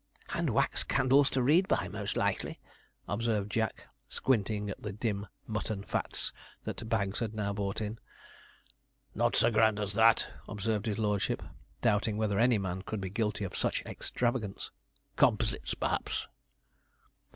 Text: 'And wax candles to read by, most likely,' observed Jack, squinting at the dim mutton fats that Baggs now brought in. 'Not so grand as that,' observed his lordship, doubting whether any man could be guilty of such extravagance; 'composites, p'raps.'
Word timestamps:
'And 0.29 0.49
wax 0.49 0.83
candles 0.83 1.29
to 1.29 1.43
read 1.43 1.67
by, 1.67 1.87
most 1.87 2.17
likely,' 2.17 2.59
observed 3.07 3.51
Jack, 3.51 3.85
squinting 4.09 4.67
at 4.71 4.81
the 4.81 4.91
dim 4.91 5.27
mutton 5.45 5.83
fats 5.83 6.33
that 6.63 6.89
Baggs 6.89 7.21
now 7.33 7.53
brought 7.53 7.81
in. 7.81 7.99
'Not 9.13 9.35
so 9.35 9.51
grand 9.51 9.77
as 9.79 9.93
that,' 9.93 10.27
observed 10.47 10.87
his 10.87 10.97
lordship, 10.97 11.43
doubting 11.83 12.17
whether 12.17 12.39
any 12.39 12.57
man 12.57 12.81
could 12.81 12.99
be 12.99 13.11
guilty 13.11 13.43
of 13.43 13.55
such 13.55 13.83
extravagance; 13.85 14.71
'composites, 15.17 15.75
p'raps.' 15.75 16.25